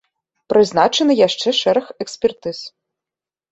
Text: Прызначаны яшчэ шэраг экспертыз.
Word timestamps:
Прызначаны 0.53 1.13
яшчэ 1.19 1.53
шэраг 1.61 1.93
экспертыз. 2.07 2.57